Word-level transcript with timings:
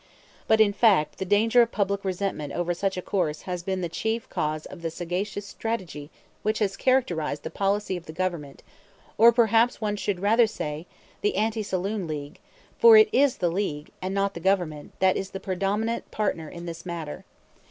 But 0.47 0.59
in 0.59 0.73
fact 0.73 1.19
the 1.19 1.25
danger 1.25 1.61
of 1.61 1.71
public 1.71 2.03
resentment 2.03 2.53
over 2.53 2.73
such 2.73 2.97
a 2.97 3.03
course 3.03 3.43
has 3.43 3.61
been 3.61 3.81
the 3.81 3.87
chief 3.87 4.27
cause 4.29 4.65
of 4.65 4.81
the 4.81 4.89
sagacious 4.89 5.45
strategy 5.45 6.09
which 6.41 6.57
has 6.57 6.75
characterized 6.75 7.43
the 7.43 7.51
policy 7.51 7.95
of 7.97 8.07
the 8.07 8.11
Government; 8.11 8.63
or 9.19 9.31
perhaps 9.31 9.79
one 9.79 9.95
should 9.97 10.19
rather 10.19 10.47
say, 10.47 10.87
the 11.21 11.35
Anti 11.35 11.61
Saloon 11.61 12.07
League, 12.07 12.39
for 12.79 12.97
it 12.97 13.09
is 13.11 13.37
the 13.37 13.51
League, 13.51 13.91
and 14.01 14.15
not 14.15 14.33
the 14.33 14.39
Government, 14.39 14.91
that 14.97 15.17
is 15.17 15.29
the 15.29 15.39
predominant 15.39 16.09
partner 16.09 16.49
in 16.49 16.65
this 16.65 16.83
matter. 16.83 17.23